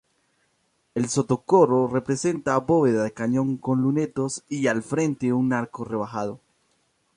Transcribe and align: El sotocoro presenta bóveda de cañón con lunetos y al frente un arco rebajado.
El 0.95 1.09
sotocoro 1.09 1.87
presenta 2.03 2.57
bóveda 2.57 3.03
de 3.03 3.13
cañón 3.13 3.57
con 3.57 3.83
lunetos 3.83 4.41
y 4.49 4.65
al 4.65 4.81
frente 4.81 5.31
un 5.31 5.53
arco 5.53 5.83
rebajado. 5.85 6.39